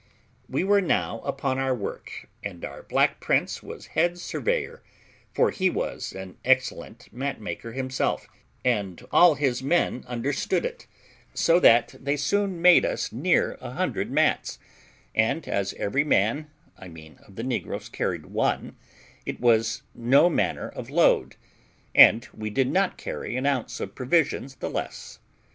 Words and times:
We 0.49 0.63
were 0.63 0.81
now 0.81 1.19
upon 1.19 1.59
our 1.59 1.75
work, 1.75 2.27
and 2.43 2.65
our 2.65 2.81
black 2.81 3.19
prince 3.19 3.61
was 3.61 3.85
head 3.93 4.17
surveyor, 4.17 4.81
for 5.31 5.51
he 5.51 5.69
was 5.69 6.11
an 6.13 6.37
excellent 6.43 7.13
mat 7.13 7.39
maker 7.39 7.73
himself, 7.73 8.27
and 8.65 9.05
all 9.11 9.35
his 9.35 9.61
men 9.61 10.03
understood 10.07 10.65
it, 10.65 10.87
so 11.35 11.59
that 11.59 11.93
they 11.99 12.17
soon 12.17 12.63
made 12.63 12.83
us 12.83 13.11
near 13.11 13.59
a 13.61 13.73
hundred 13.73 14.09
mats; 14.09 14.57
and 15.13 15.47
as 15.47 15.73
every 15.75 16.03
man, 16.03 16.49
I 16.79 16.87
mean 16.87 17.19
of 17.27 17.35
the 17.35 17.43
negroes, 17.43 17.87
carried 17.87 18.25
one, 18.25 18.75
it 19.23 19.39
was 19.39 19.83
no 19.93 20.31
manner 20.31 20.67
of 20.67 20.89
load, 20.89 21.35
and 21.93 22.27
we 22.33 22.49
did 22.49 22.71
not 22.71 22.97
carry 22.97 23.35
an 23.37 23.45
ounce 23.45 23.79
of 23.79 23.93
provisions 23.93 24.55
the 24.55 24.69
less. 24.71 25.19